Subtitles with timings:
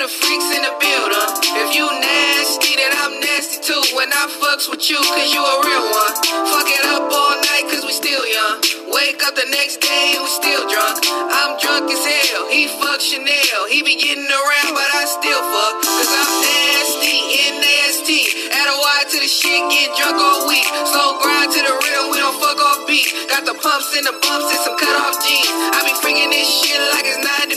[0.00, 1.28] the freaks in the building.
[1.60, 3.76] If you nasty, then I'm nasty too.
[3.92, 6.14] When I fucks with you, cause you a real one.
[6.48, 8.64] Fuck it up all night, cause we still young.
[8.96, 11.04] Wake up the next day and we still drunk.
[11.04, 12.48] I'm drunk as hell.
[12.48, 13.60] He fuck Chanel.
[13.68, 15.74] He be getting around, but I still fuck.
[15.84, 17.16] Cause I'm nasty,
[17.60, 18.08] N-A-S-T.
[18.56, 20.64] Add a Y to the shit, get drunk all week.
[20.96, 23.04] Slow grind to the rhythm, we don't fuck off beat.
[23.28, 25.52] Got the pumps and the bumps and some cut off jeans.
[25.76, 27.49] I be freaking this shit like it's 95.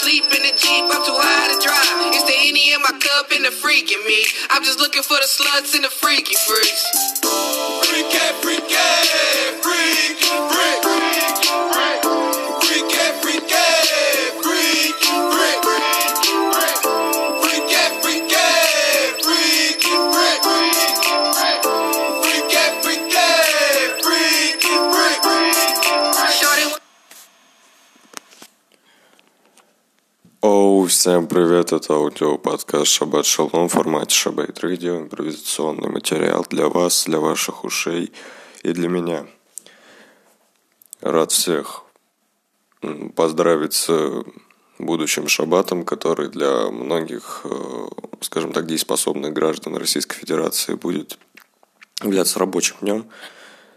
[0.00, 2.14] Fall asleep in the Jeep, I'm too high to drive.
[2.14, 4.24] It's the Henny in my cup and the freak in me.
[4.48, 7.19] I'm just looking for the sluts and the freaky freaks.
[31.00, 37.20] Всем привет, это аудиоподкаст Шаббат Шалом в формате Шаббат Радио, импровизационный материал для вас, для
[37.20, 38.12] ваших ушей
[38.62, 39.24] и для меня.
[41.00, 41.84] Рад всех
[43.16, 43.90] поздравить с
[44.78, 47.86] будущим шаббатом, который для многих, э,
[48.20, 51.18] скажем так, дееспособных граждан Российской Федерации будет
[52.02, 53.06] являться рабочим днем.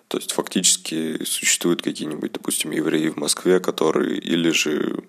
[0.10, 5.06] То есть фактически существуют какие-нибудь, допустим, евреи в Москве, которые или же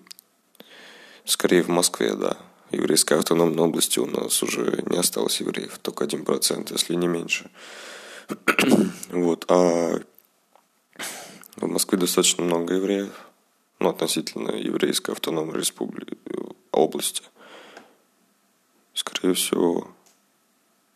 [1.25, 2.37] Скорее в Москве, да.
[2.71, 7.49] Еврейской автономной области у нас уже не осталось евреев, только один процент, если не меньше.
[9.09, 9.99] вот, а
[11.55, 13.11] в Москве достаточно много евреев,
[13.79, 16.17] ну, относительно еврейской автономной республики,
[16.71, 17.23] области.
[18.93, 19.87] Скорее всего,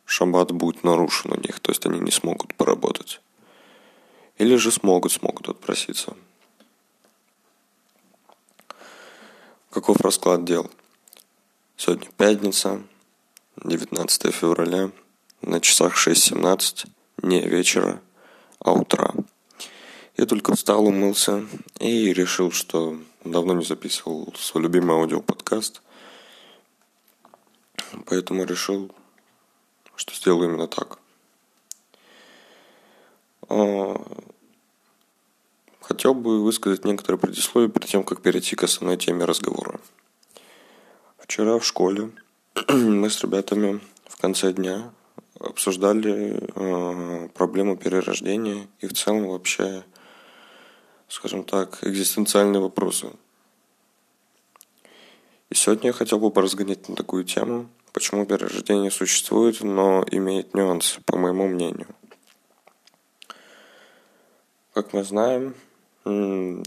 [0.06, 3.22] шаббат будет нарушен у них, то есть они не смогут поработать.
[4.38, 6.16] Или же смогут, смогут отпроситься.
[9.72, 10.68] Каков расклад дел?
[11.78, 12.82] Сегодня пятница,
[13.64, 14.90] 19 февраля,
[15.44, 16.88] на часах 6.17,
[17.22, 18.02] не вечера,
[18.58, 19.14] а утра.
[20.18, 21.46] Я только встал, умылся
[21.80, 25.84] и решил, что давно не записывал свой любимый аудиоподкаст.
[28.08, 28.90] Поэтому решил,
[29.96, 30.98] что сделаю именно так.
[35.89, 39.82] Хотел бы высказать некоторые предисловия перед тем, как перейти к основной теме разговора.
[41.17, 42.11] Вчера в школе
[42.70, 44.92] мы с ребятами в конце дня
[45.39, 49.83] обсуждали э, проблему перерождения и в целом вообще,
[51.08, 53.10] скажем так, экзистенциальные вопросы.
[55.50, 61.02] И сегодня я хотел бы поразгонять на такую тему, почему перерождение существует, но имеет нюансы,
[61.08, 61.88] по моему мнению.
[64.76, 65.56] Как мы знаем,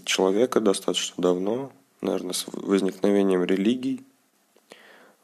[0.04, 4.04] человека достаточно давно, наверное, с возникновением религий,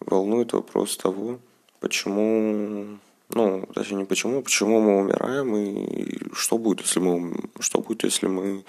[0.00, 1.38] волнует вопрос того,
[1.80, 2.98] почему,
[3.30, 8.26] ну, точнее не почему, почему мы умираем и что будет, если мы, что будет, если
[8.26, 8.64] мы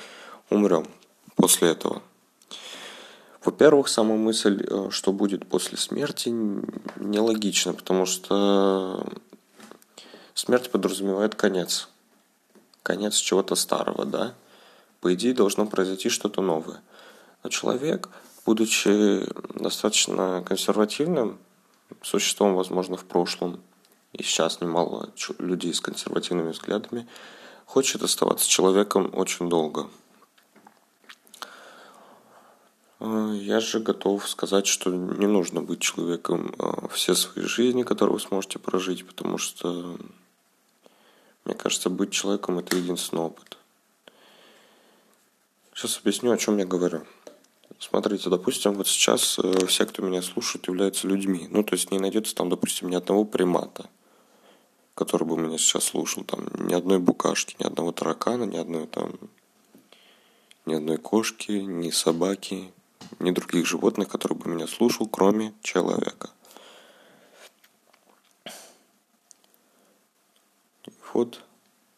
[0.50, 0.86] умрем
[1.36, 2.02] после этого.
[3.44, 6.30] Во-первых, сама мысль, э, что будет после смерти,
[6.98, 9.08] нелогична, потому что
[10.34, 11.88] смерть подразумевает конец.
[12.84, 14.34] Конец чего-то старого, да?
[15.02, 16.82] По идее, должно произойти что-то новое.
[17.44, 18.10] Но человек,
[18.46, 19.26] будучи
[19.58, 21.40] достаточно консервативным
[22.02, 23.62] существом, возможно, в прошлом,
[24.14, 27.08] и сейчас немало людей с консервативными взглядами,
[27.66, 29.90] хочет оставаться человеком очень долго.
[33.00, 38.16] Э, Я же готов сказать, что не нужно быть человеком э, все свои жизни, которые
[38.16, 39.98] вы сможете прожить, потому что,
[41.46, 43.59] мне кажется, быть человеком– это единственный опыт.
[45.80, 47.06] Сейчас объясню, о чем я говорю.
[47.80, 51.48] Смотрите, допустим, вот сейчас э, все, кто меня слушает, являются людьми.
[51.50, 53.90] Ну, то есть не найдется там, допустим, ни одного примата,
[54.94, 56.26] который бы меня сейчас слушал.
[56.26, 59.14] Там ни одной букашки, ни одного таракана, ни одной там
[60.66, 62.74] ни одной кошки, ни собаки,
[63.20, 66.30] ни других животных, которые бы меня слушал, кроме человека.
[71.14, 71.42] Вот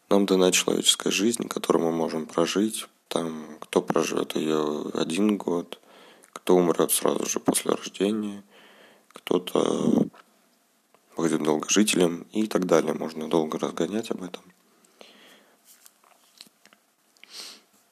[0.08, 2.86] нам дана человеческая жизнь, которую мы можем прожить.
[3.08, 5.80] Там кто проживет ее один год,
[6.34, 8.44] кто умрет сразу же после рождения,
[9.08, 10.08] кто-то
[11.16, 12.92] будет долгожителем и так далее.
[12.92, 14.42] Можно долго разгонять об этом.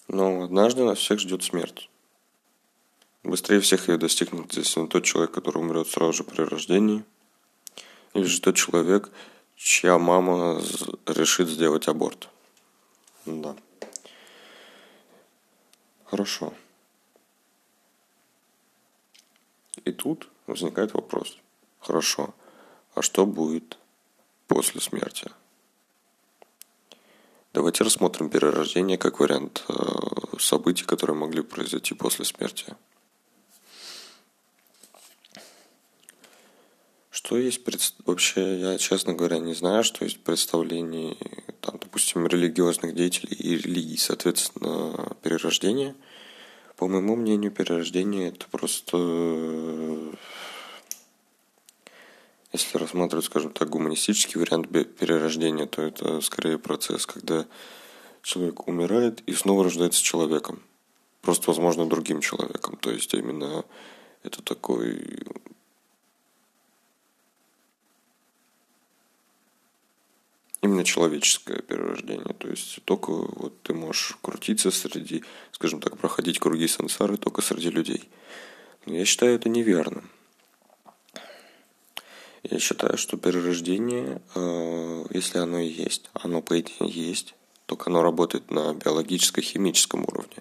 [0.06, 1.88] Но однажды нас всех ждет смерть.
[3.22, 7.04] Быстрее всех ее достигнет, естественно, тот человек, который умрет сразу же при рождении,
[8.12, 9.10] или же тот человек,
[9.56, 10.60] чья мама
[11.06, 12.28] решит сделать аборт.
[13.24, 13.56] Да.
[16.10, 16.52] Хорошо.
[19.84, 21.38] И тут возникает вопрос.
[21.78, 22.34] Хорошо,
[22.94, 23.78] а что будет
[24.48, 25.30] после смерти?
[27.52, 29.74] Давайте рассмотрим перерождение как вариант э,
[30.38, 32.76] событий, которые могли произойти после смерти.
[37.10, 37.80] Что есть пред...
[38.04, 41.16] вообще, я, честно говоря, не знаю, что есть представление,
[41.90, 45.96] допустим, религиозных деятелей и религий, соответственно, перерождение.
[46.76, 48.96] По моему мнению, перерождение это просто
[52.52, 57.46] если рассматривать, скажем так, гуманистический вариант перерождения, то это скорее процесс, когда
[58.22, 60.62] человек умирает и снова рождается человеком.
[61.22, 62.76] Просто, возможно, другим человеком.
[62.76, 63.64] То есть именно
[64.22, 65.26] это такой
[70.62, 72.34] именно человеческое перерождение.
[72.34, 77.70] То есть только вот ты можешь крутиться среди, скажем так, проходить круги сансары только среди
[77.70, 78.08] людей.
[78.86, 80.10] Но я считаю это неверным.
[82.42, 87.34] Я считаю, что перерождение, э, если оно и есть, оно по идее есть,
[87.66, 90.38] только оно работает на биологическо-химическом уровне.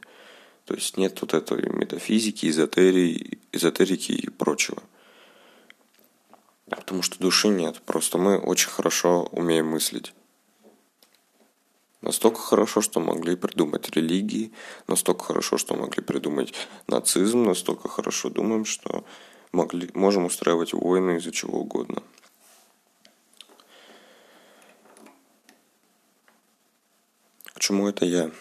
[0.65, 4.81] То есть нет вот этой метафизики, эзотерии, эзотерики и прочего.
[6.69, 7.81] Потому что души нет.
[7.81, 10.13] Просто мы очень хорошо умеем мыслить.
[12.01, 14.53] Настолько хорошо, что могли придумать религии,
[14.87, 16.53] настолько хорошо, что могли придумать
[16.87, 19.03] нацизм, настолько хорошо думаем, что
[19.51, 22.01] могли, можем устраивать войны из-за чего угодно.
[27.53, 28.31] К чему это я?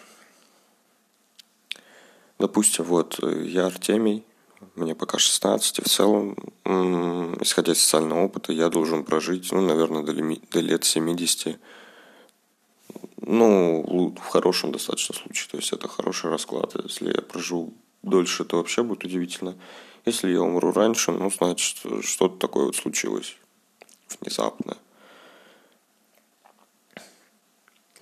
[2.37, 4.25] Допустим, вот я Артемий,
[4.75, 6.35] мне пока 16, и в целом,
[7.41, 11.59] исходя из социального опыта, я должен прожить, ну, наверное, до, до лет 70.
[13.21, 16.75] Ну, в хорошем достаточно случае, то есть это хороший расклад.
[16.83, 19.55] Если я проживу дольше, то вообще будет удивительно.
[20.05, 23.37] Если я умру раньше, ну, значит, что-то такое вот случилось
[24.19, 24.77] внезапно.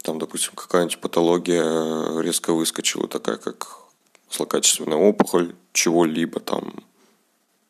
[0.04, 3.80] Там, допустим, какая-нибудь патология резко выскочила, такая как
[4.30, 6.74] злокачественная опухоль чего-либо, там,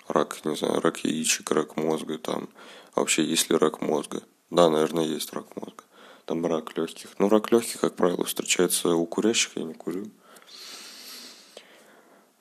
[0.08, 2.48] рак, не знаю, рак яичек, рак мозга, там,
[2.94, 4.24] а вообще есть ли рак мозга?
[4.50, 5.84] Да, наверное, есть рак мозга.
[6.24, 7.10] Там рак легких.
[7.20, 10.10] Ну, рак легких, как правило, встречается у курящих, я не курю.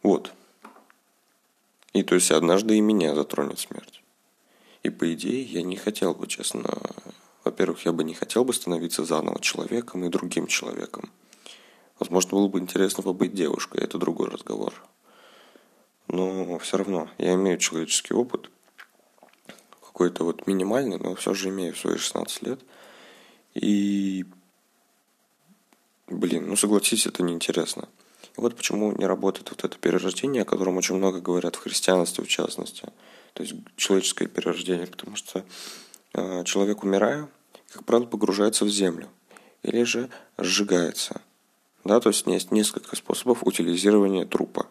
[0.05, 0.33] Вот.
[1.95, 4.05] И то есть однажды и меня затронет смерть.
[4.85, 6.71] И по идее я не хотел бы, честно,
[7.43, 11.11] во-первых, я бы не хотел бы становиться заново человеком и другим человеком.
[11.99, 14.73] Возможно, было бы интересно побыть девушкой, это другой разговор.
[16.17, 18.51] Но все равно, я имею человеческий опыт,
[19.81, 22.61] какой-то вот минимальный, но все же имею свои 16 лет.
[23.55, 24.25] И,
[26.09, 27.89] блин, ну согласитесь, это неинтересно.
[28.37, 32.25] И вот почему не работает вот это перерождение, о котором очень много говорят в христианстве
[32.25, 32.89] в частности.
[33.35, 35.45] То есть человеческое перерождение, потому что
[36.15, 37.29] э, человек, умирая,
[37.73, 39.09] как правило, погружается в землю
[39.63, 40.09] или же
[40.39, 41.21] сжигается.
[41.85, 44.67] Да, то есть есть несколько способов утилизирования трупа.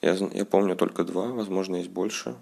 [0.00, 2.36] Я, я помню только два, возможно, есть больше.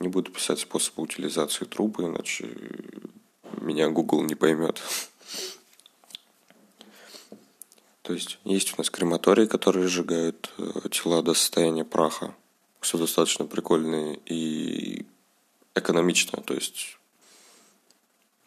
[0.00, 2.48] Не буду писать способы утилизации трупа, иначе
[3.60, 4.82] меня Google не поймет.
[8.02, 12.34] То есть есть у нас крематории, которые сжигают э, тела до состояния праха,
[12.80, 15.06] что достаточно прикольно и
[15.74, 16.98] экономично, то есть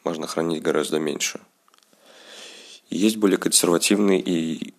[0.03, 1.39] можно хранить гораздо меньше.
[2.89, 4.73] есть более консервативные и,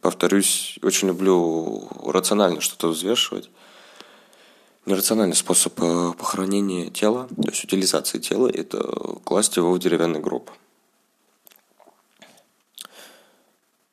[0.00, 3.50] повторюсь, очень люблю рационально что-то взвешивать.
[4.86, 8.78] Нерациональный способ э, похоронения тела, то есть утилизации тела, это
[9.24, 10.50] класть его в деревянный гроб–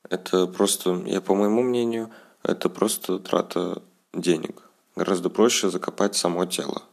[0.09, 2.11] Это просто, я по моему мнению,
[2.43, 3.81] это просто трата
[4.13, 4.61] денег.
[4.95, 6.83] Гораздо проще закопать само тело.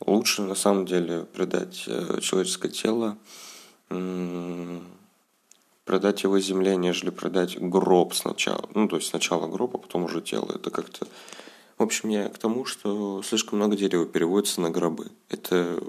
[0.00, 3.16] Лучше на самом деле предать э, человеческое тело,
[5.84, 8.68] продать его земле, нежели продать гроб сначала.
[8.74, 10.52] Ну, то есть сначала гроб, а потом уже тело.
[10.54, 11.06] Это как-то...
[11.78, 15.10] В общем, я к тому, что слишком много дерева переводится на гробы.
[15.28, 15.82] Это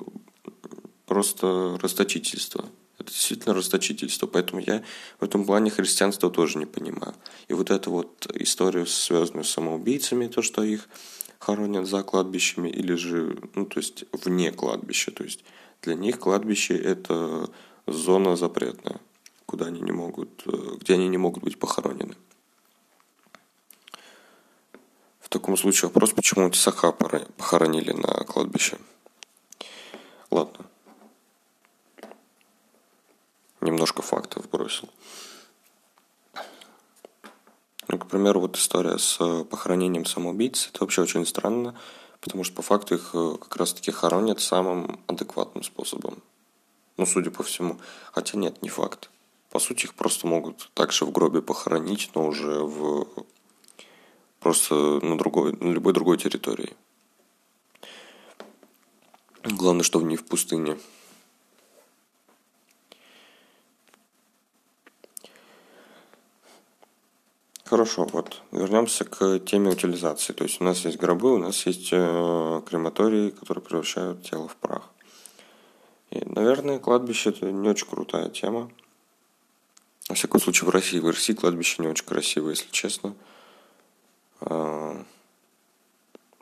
[1.05, 2.65] просто расточительство.
[2.97, 4.25] Это действительно расточительство.
[4.25, 4.83] Поэтому я
[5.19, 7.13] в этом плане христианство тоже не понимаю.
[7.47, 10.89] И вот эта вот история, связанная с самоубийцами, то, что их
[11.39, 15.11] хоронят за кладбищами или же, ну, то есть вне кладбища.
[15.11, 15.43] То есть
[15.83, 17.49] для них кладбище– это
[17.85, 18.99] зона запретная,
[19.45, 22.15] куда они не могут, э, где они не могут быть похоронены.
[25.19, 28.77] В таком случае вопрос, почему Тесака похоронили на кладбище.
[30.31, 30.65] Ладно.
[33.65, 34.89] немножко фактов бросил.
[37.87, 41.77] Ну, к примеру, вот история с э, похоронением самоубийцы, это вообще очень странно,
[42.19, 46.23] потому что по факту их э, как раз-таки хоронят самым адекватным способом.
[46.97, 47.79] Ну, судя по всему.
[48.11, 49.09] Хотя нет, не факт.
[49.55, 53.07] По сути, их просто могут также в гробе похоронить, но уже в
[54.41, 56.75] просто на другой, на любой другой территории.
[59.43, 60.77] Главное, что не в пустыне.
[67.63, 70.33] Хорошо, вот вернемся к теме утилизации.
[70.33, 74.57] То есть у нас есть гробы, у нас есть э, крематории, которые превращают тело в
[74.57, 74.89] прах.
[76.11, 78.69] И, наверное, кладбище это не очень крутая тема.
[80.09, 80.99] Во всяком случае, в России.
[80.99, 83.15] В России кладбище не очень красиво, если честно.
[84.41, 85.03] А,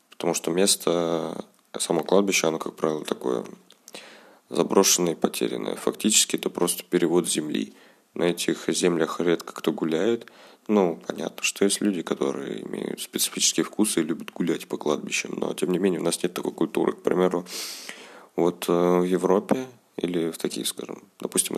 [0.10, 1.46] потому что место,
[1.77, 3.46] само кладбище, оно, как правило, такое
[4.50, 5.75] заброшенное и потерянное.
[5.75, 7.74] Фактически это просто перевод земли.
[8.13, 10.29] На этих землях редко кто гуляет–
[10.67, 15.53] ну, понятно, что есть люди, которые имеют специфические вкусы и любят гулять по кладбищам, но
[15.53, 16.93] тем не менее у нас нет такой культуры.
[16.93, 17.46] К примеру,
[18.38, 19.65] вот э, в Европе
[19.98, 21.58] или в таких, скажем, допустим,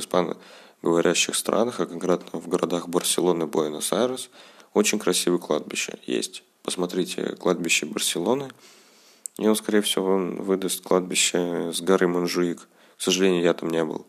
[0.86, 4.30] испаноговорящих странах, а конкретно в городах Барселоны и Буэнос-Айрес,
[4.74, 6.44] очень красивые кладбища есть.
[6.62, 8.50] Посмотрите кладбище Барселоны,
[9.40, 12.68] и он, скорее всего, выдаст кладбище с горы Монжуик.
[12.98, 14.06] К сожалению, я там не был.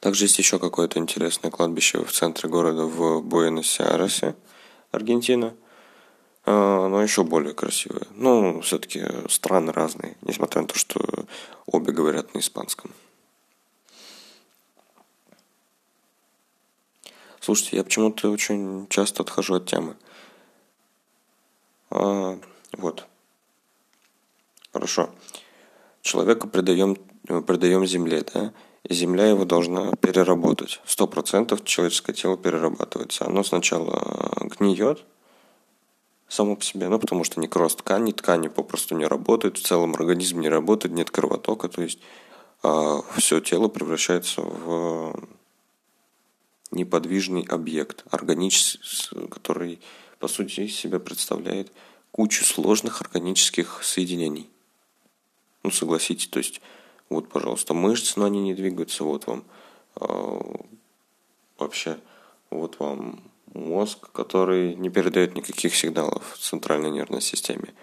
[0.00, 4.36] Также есть еще какое-то интересное кладбище в центре города в Буэнос-Айресе,
[4.90, 5.54] Аргентина.
[6.44, 8.06] А, но еще более красивое.
[8.10, 11.00] Ну, все-таки страны разные, несмотря на то, что
[11.66, 12.92] обе говорят на испанском.
[17.46, 19.94] Слушайте, я почему-то очень часто отхожу от темы.
[21.90, 22.40] А,
[22.72, 23.06] вот.
[24.72, 25.10] Хорошо.
[26.02, 26.96] Человека предаем,
[27.46, 28.52] предаем земле, да?
[28.90, 30.80] земля его должна переработать.
[30.86, 33.26] Сто процентов человеческое тело перерабатывается.
[33.26, 35.04] Оно сначала гниет
[36.26, 40.40] само по себе, ну, потому что некроз ткани, ткани попросту не работают, в целом организм
[40.40, 42.00] не работает, нет кровотока, то есть
[42.64, 45.14] а, все тело превращается в
[46.70, 49.80] неподвижный объект, органический, который,
[50.18, 51.72] по сути, из себя представляет
[52.10, 54.48] кучу сложных органических соединений.
[55.62, 56.60] Ну, согласитесь, то есть
[57.08, 59.04] вот, пожалуйста, мышцы, но они не двигаются.
[59.04, 59.44] Вот вам
[60.00, 60.40] э,
[61.58, 61.98] вообще,
[62.50, 63.22] вот вам
[63.54, 67.74] мозг, который не передает никаких сигналов в центральной нервной системе.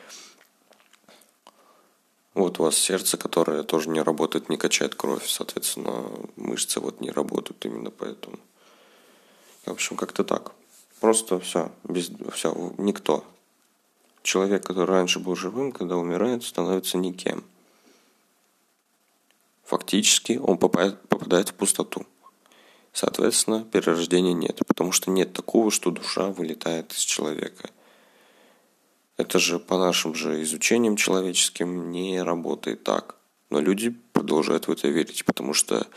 [2.34, 6.04] Вот у вас сердце, которое тоже не работает, не качает кровь, соответственно,
[6.36, 8.40] мышцы вот не работают именно поэтому.
[9.66, 10.52] В общем, как-то так.
[11.00, 13.26] Просто все, без, все, никто.
[14.22, 17.44] Человек, который раньше был живым, когда умирает, становится никем
[19.74, 22.06] фактически он попадает, попадает в пустоту.
[22.92, 27.72] Соответственно, перерождения нет, потому что нет такого, что душа вылетает из человека.
[29.18, 33.16] Это же по нашим же изучениям человеческим не работает так.
[33.50, 35.88] Но люди продолжают в это верить, потому что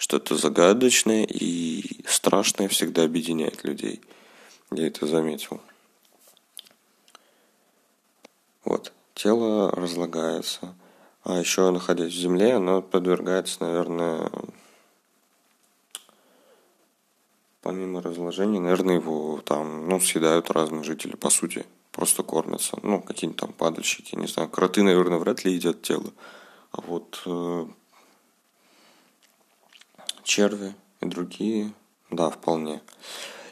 [0.00, 4.00] что-то загадочное и страшное всегда объединяет людей.
[4.72, 5.60] Я это заметил.
[8.64, 8.92] Вот.
[9.14, 10.74] Тело разлагается–
[11.22, 14.30] а еще, находясь в земле, оно подвергается, наверное,
[17.60, 22.78] помимо разложения, наверное, его там, ну, съедают разные жители, по сути, просто кормятся.
[22.82, 26.10] Ну, какие-нибудь там падальщики, не знаю, кроты, наверное, вряд ли едят тело.
[26.72, 27.66] А вот э,
[30.24, 31.72] черви и другие,
[32.10, 32.80] да, вполне.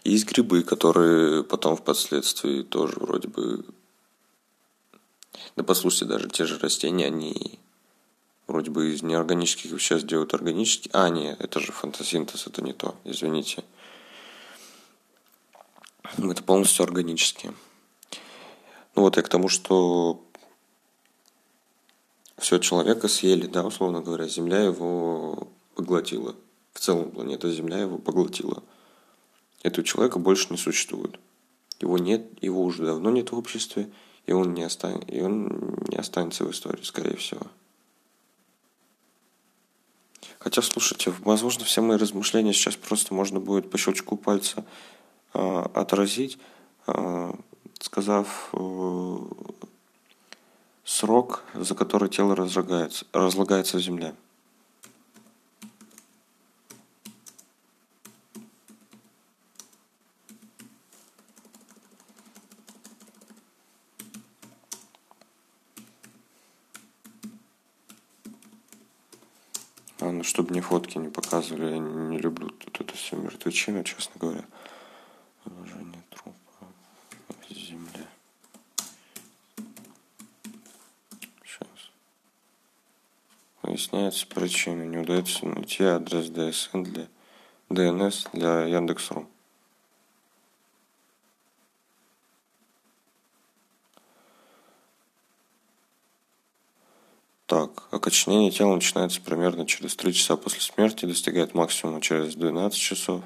[0.04, 3.64] Есть грибы, которые потом впоследствии тоже вроде бы
[5.56, 7.58] да послушайте, даже те же растения, они
[8.46, 10.90] вроде бы из неорганических веществ делают органические.
[10.94, 13.64] А, нет, это же фотосинтез, это не то, извините.
[16.16, 17.54] Это полностью органические.
[18.94, 20.24] Ну вот я к тому, что
[22.38, 26.34] все человека съели, да, условно говоря, Земля его поглотила.
[26.78, 28.62] В целом планета Земля его поглотила.
[29.64, 31.18] Этого человека больше не существует.
[31.80, 33.90] Его нет, его уже давно нет в обществе,
[34.26, 35.00] и он не, остан...
[35.00, 37.42] и он не останется в истории, скорее всего.
[40.38, 44.64] Хотя, слушайте, возможно, все мои размышления сейчас просто можно будет по щелчку пальца
[45.34, 46.38] э, отразить,
[46.86, 47.32] э,
[47.80, 49.18] сказав э,
[50.84, 54.14] срок, за который тело разлагается, разлагается в земле.
[70.12, 74.14] ну, чтобы мне фотки не показывали, я не, не люблю тут это все мертвечина, честно
[74.18, 74.44] говоря.
[75.44, 76.34] Положение трупа
[77.48, 78.06] в земле.
[81.44, 81.68] Сейчас.
[83.62, 87.08] Выясняется причина, не удается найти адрес DSN для
[87.70, 89.26] DNS для Яндекс.ру.
[98.08, 103.22] окоченение тела начинается примерно через 3 часа после смерти, достигает максимума через 12 часов.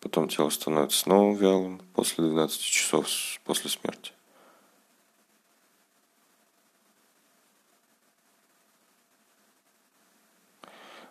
[0.00, 3.08] Потом тело становится снова вялым после 12 часов
[3.44, 4.12] после смерти.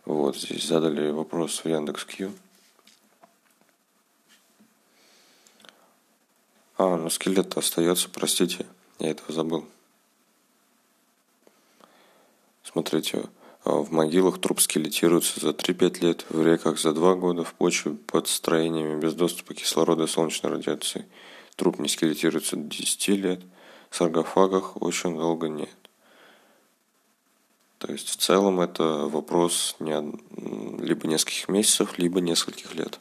[0.05, 2.33] Вот здесь задали вопрос в Яндекс.Кью.
[6.77, 8.65] А, ну скелет остается, простите.
[8.99, 9.65] Я этого забыл.
[12.63, 13.23] Смотрите,
[13.63, 17.93] а, в могилах труп скелетируется за 3-5 лет, в реках за 2 года, в почве
[17.93, 21.05] под строениями без доступа к кислороду и солнечной радиации.
[21.55, 23.41] Труп не скелетируется до 10 лет,
[23.89, 25.69] в саркофагах очень долго нет.
[27.77, 29.93] То есть в целом это вопрос не,
[30.83, 32.99] либо нескольких месяцев, либо нескольких лет.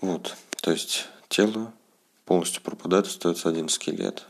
[0.00, 1.72] Вот, то есть тело
[2.30, 4.24] полностью пропадает, остается один скелет.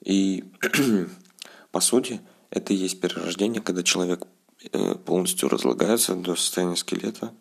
[0.00, 0.44] И
[1.72, 4.26] по сути это и есть перерождение, когда человек
[4.72, 7.34] э, полностью разлагается до состояния скелета.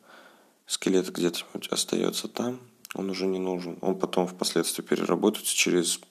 [0.66, 2.60] Скелет где-то остается там,
[2.94, 3.78] он уже не нужен.
[3.80, 6.02] Он потом впоследствии переработается через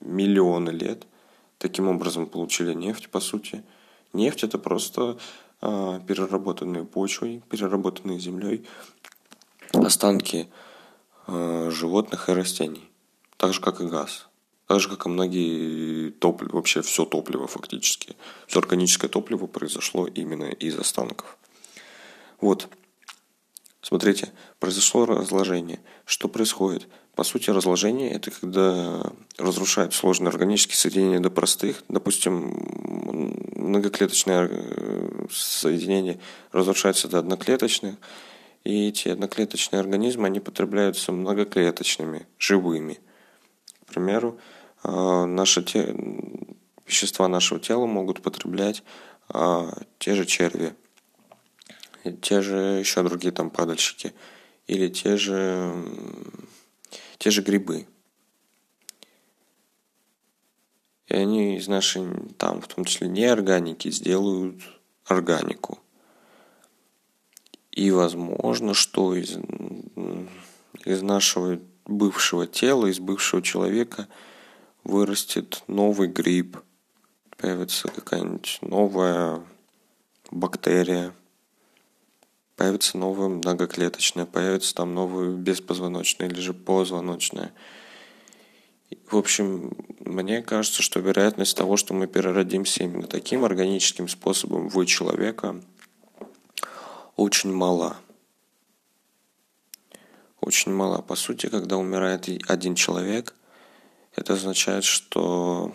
[0.00, 1.08] миллионы лет.
[1.58, 3.64] Таким образом получили нефть, по сути.
[4.12, 5.18] Нефть это просто
[5.62, 8.64] э, переработанные почвой, переработанные землей
[9.72, 10.48] останки
[11.70, 12.90] животных и растений.
[13.36, 14.28] Так же, как и газ.
[14.66, 18.14] Так же, как и многие топлива, вообще все топливо фактически.
[18.46, 21.36] Все органическое топливо произошло именно из останков.
[22.40, 22.68] Вот.
[23.82, 25.80] Смотрите, произошло разложение.
[26.04, 26.86] Что происходит?
[27.16, 31.82] По сути, разложение– это когда разрушают сложные органические соединения до простых.
[31.88, 32.54] Допустим,
[33.56, 36.20] многоклеточное э, соединение
[36.52, 37.96] разрушается до одноклеточных–
[38.64, 43.00] и эти одноклеточные организмы, они потребляются многоклеточными, живыми.
[43.86, 44.38] К примеру,
[44.82, 45.94] а, наши те...
[46.86, 48.82] вещества нашего тела могут потреблять
[49.28, 50.74] а, те же черви,
[52.20, 54.12] те же еще другие там падальщики,
[54.66, 55.74] или те же,
[57.18, 57.86] те же грибы.
[61.08, 62.06] И они из нашей,
[62.38, 64.62] там, в том числе неорганики, сделают
[65.06, 65.78] органику–
[67.72, 69.38] и возможно, что из,
[70.84, 74.08] из нашего бывшего тела, из бывшего человека
[74.82, 76.58] вырастет новый гриб,
[77.36, 79.42] появится какая-нибудь новая
[80.30, 81.14] бактерия,
[82.56, 87.52] появится новая многоклеточная, появится там новая беспозвоночная или же позвоночная.
[89.06, 94.84] В общем, мне кажется, что вероятность того, что мы переродимся именно таким органическим способом в
[94.86, 95.60] человека–
[97.20, 97.98] очень мала.
[100.40, 101.02] Очень мала.
[101.02, 103.34] По сути, когда умирает один человек,
[104.16, 105.74] это означает, что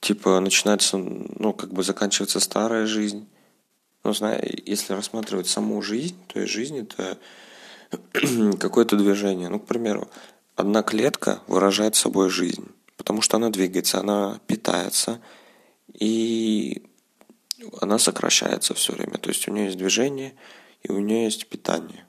[0.00, 3.26] типа начинается, ну, как бы заканчивается старая жизнь.
[4.04, 7.18] Ну, знаю, если рассматривать саму жизнь, то есть жизнь это
[8.60, 9.48] какое-то движение.
[9.48, 10.08] Ну, к примеру,
[10.54, 12.68] одна клетка выражает собой жизнь,
[12.98, 15.18] потому что она двигается, она питается,
[15.92, 16.82] и
[17.80, 19.18] она сокращается все время.
[19.18, 20.34] То есть у нее есть движение,
[20.82, 22.06] и у нее есть питание.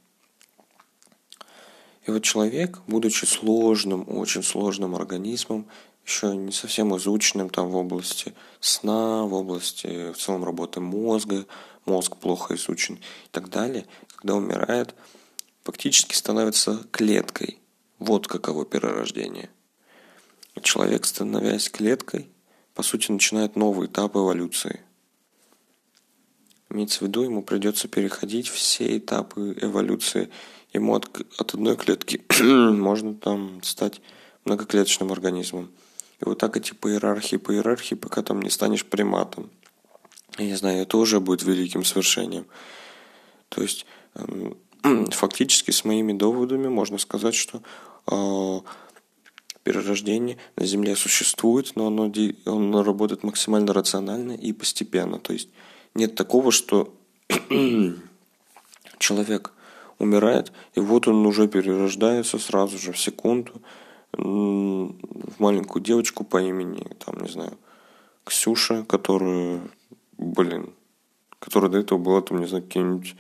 [2.06, 5.68] И вот человек, будучи сложным, очень сложным организмом,
[6.06, 11.46] еще не совсем изученным там в области сна, в области в целом работы мозга,
[11.86, 13.86] мозг плохо изучен и так далее,
[14.16, 14.96] когда умирает,
[15.64, 17.60] фактически становится клеткой.
[18.00, 19.50] Вот каково перерождение.
[20.62, 22.30] Человек, становясь клеткой,
[22.78, 24.82] по сути, начинает новый этап эволюции.
[26.70, 30.30] Имеется в виду, ему придется переходить все этапы эволюции.
[30.74, 31.10] Ему от,
[31.40, 34.00] от одной клетки можно там стать
[34.46, 35.72] многоклеточным организмом.
[36.22, 39.50] И вот так идти по иерархии, по иерархии, пока там не станешь приматом.
[40.38, 42.46] Я не знаю, это уже будет великим свершением.
[43.50, 44.56] То есть, эм,
[45.10, 47.64] фактически с моими доводами можно сказать, что
[48.06, 48.60] э,
[49.68, 52.10] перерождение на Земле существует, но оно,
[52.46, 55.20] оно работает максимально рационально и постепенно.
[55.20, 55.50] То есть
[55.94, 56.96] нет такого, что
[58.98, 59.52] человек
[60.00, 63.62] умирает, и вот он уже перерождается сразу же, в секунду,
[64.14, 67.58] в маленькую девочку по имени, там, не знаю,
[68.24, 69.70] Ксюша, которую,
[70.18, 70.72] блин,
[71.40, 73.18] которая до этого была, там, не знаю, каким-нибудь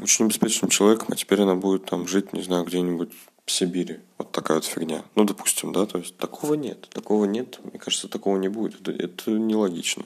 [0.00, 3.12] очень обеспеченным человеком, а теперь она будет там жить, не знаю, где-нибудь
[3.50, 4.00] Сибири.
[4.18, 5.04] Вот такая вот фигня.
[5.14, 6.88] Ну, допустим, да, то есть такого нет.
[6.90, 7.60] Такого нет.
[7.64, 8.80] Мне кажется, такого не будет.
[8.80, 10.04] Это, это нелогично.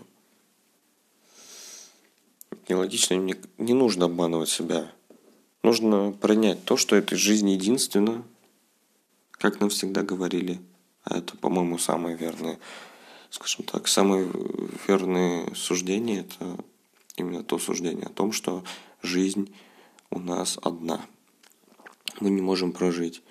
[2.69, 3.15] Нелогично.
[3.15, 4.91] Не, не нужно обманывать себя.
[5.63, 8.25] Нужно принять то, что этой жизни единственно,
[9.33, 10.61] как нам всегда говорили.
[11.05, 12.59] А это, по-моему, самое верное,
[13.31, 14.31] скажем так, самое
[14.87, 16.57] верное суждение– это
[17.17, 18.65] именно то суждение о том, что
[19.03, 19.55] жизнь
[20.11, 21.05] у нас одна.
[22.20, 23.22] Мы не можем прожить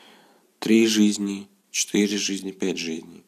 [0.59, 3.23] три жизни, четыре жизни, пять жизней.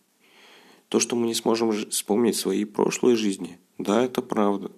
[0.90, 4.72] То, что мы не сможем вспомнить свои прошлые жизни, да, это правда.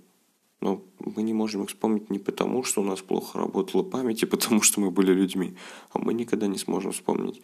[0.61, 4.25] Но мы не можем их вспомнить не потому, что у нас плохо работала память, и
[4.25, 5.55] потому, что мы были людьми,
[5.91, 7.41] а мы никогда не сможем вспомнить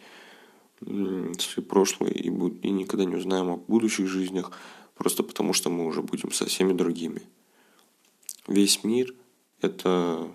[0.80, 4.50] свои прошлые и, и никогда не узнаем о будущих жизнях,
[4.94, 7.22] просто потому что мы уже будем со всеми другими.
[8.48, 9.14] Весь мир–
[9.60, 10.28] это,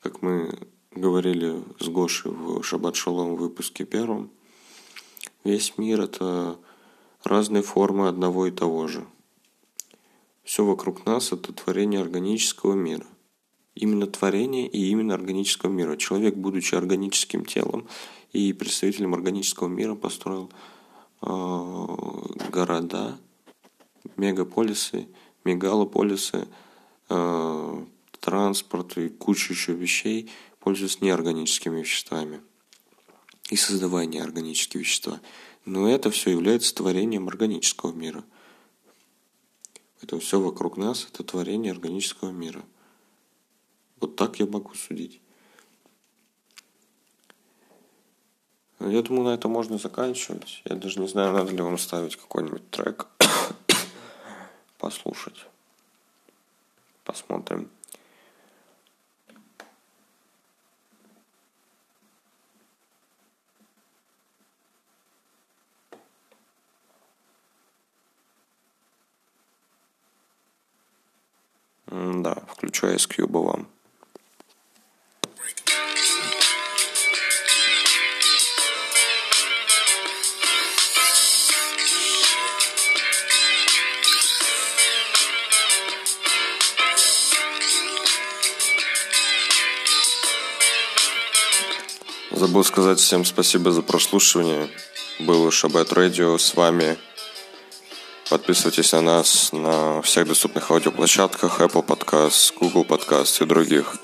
[0.00, 4.30] как мы говорили с Гошей в Шаббат Шалом выпуске первом,
[5.44, 6.58] весь мир– это
[7.24, 9.06] разные формы одного и того же.
[10.44, 13.06] Все вокруг нас– это творение органического мира.
[13.74, 15.96] Именно творение и именно органического мира.
[15.96, 17.88] Человек, будучи органическим телом
[18.32, 20.50] и представителем органического мира, построил
[21.22, 21.86] э,
[22.50, 23.18] города,
[24.16, 25.08] мегаполисы,
[25.44, 26.46] мегалополисы–
[27.12, 27.84] э,
[28.20, 30.30] транспорт и куча еще вещей
[30.62, 32.40] пользуются неорганическими веществами
[33.50, 35.20] и создавая неорганические вещества.
[35.64, 38.24] Но это все является творением органического мира.
[40.00, 42.64] Это все вокруг нас– это творение органического мира.
[44.00, 45.20] Вот так я могу судить.
[48.80, 50.62] Я думаю, на это можно заканчивать.
[50.64, 53.06] Я даже не знаю, надо ли вам ставить какой-нибудь трек
[54.78, 55.46] послушать.
[57.04, 57.70] Посмотрим.
[92.52, 94.68] Забыл сказать всем спасибо за прослушивание.
[95.20, 96.98] Было Шабет Радио с вами.
[98.28, 103.94] Подписывайтесь на нас на всех доступных аудиоплощадках Apple Podcast, Google Podcast и других.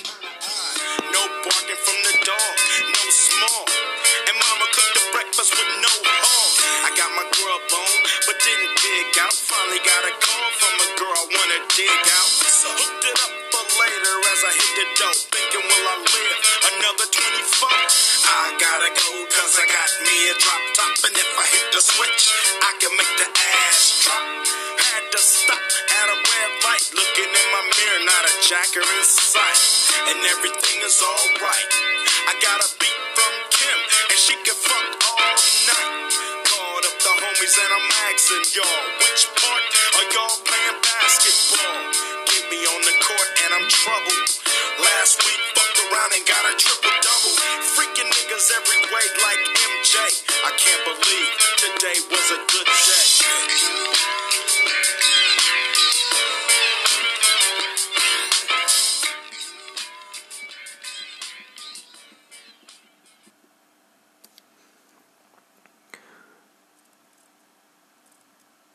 [18.88, 20.96] gotta go, cause I got me a drop top.
[21.04, 22.22] And if I hit the switch,
[22.62, 23.28] I can make the
[23.68, 24.24] ass drop.
[24.78, 29.04] Had to stop at a red light, looking in my mirror, not a jacker in
[29.04, 29.60] sight.
[30.08, 31.70] And everything is alright.
[32.28, 35.36] I got a beat from Kim, and she can fuck all
[35.68, 35.92] night.
[36.48, 39.64] Called up the homies, and I'm asking y'all, which part
[40.00, 41.76] are y'all playing basketball?
[42.24, 44.28] Get me on the court, and I'm troubled.
[44.80, 47.67] Last week, fucked around and got a triple double.
[47.88, 49.94] Freaking niggas every way like MJ.
[50.44, 53.08] I can't believe today was a good day.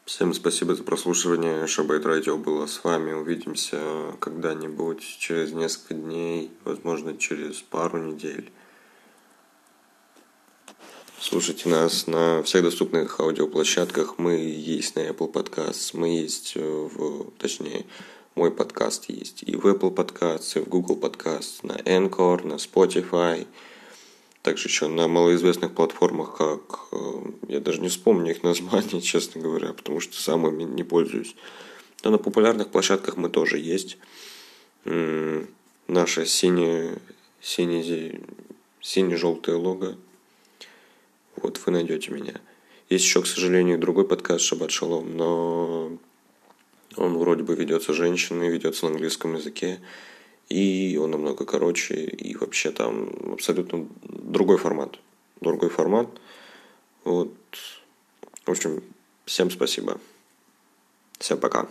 [0.06, 1.68] Всем спасибо за прослушивание.
[1.68, 3.12] Шабайт Радио было с вами.
[3.12, 8.52] Увидимся когда-нибудь через несколько дней, возможно, через пару недель.
[11.26, 14.18] Слушайте нас на всех доступных аудиоплощадках.
[14.18, 17.32] Мы есть на Apple Podcasts, мы есть в...
[17.38, 17.86] Точнее,
[18.36, 23.48] мой подкаст есть и в Apple Podcasts, и в Google Podcasts, на Anchor, на Spotify–
[24.42, 26.98] также еще на малоизвестных платформах, как э,
[27.48, 31.38] я даже не вспомню их название, честно говоря, потому что сам ими не пользуюсь.
[32.04, 33.98] Но на популярных площадках мы тоже есть.
[34.84, 36.98] Наша синяя,
[37.40, 38.20] синий,
[38.82, 39.96] сине-желтое лого.
[41.36, 42.36] Вот вы найдете меня.
[42.90, 45.98] Есть еще, к сожалению, другой подкаст Шабат Шалом, но
[46.96, 49.80] он вроде бы ведется женщиной, ведется на английском языке
[50.50, 55.00] и он намного короче, и вообще там абсолютно другой формат.
[55.42, 56.08] Другой формат.
[57.04, 57.34] Вот.
[58.46, 58.84] В общем,
[59.26, 60.00] всем спасибо.
[61.20, 61.68] Всем пока.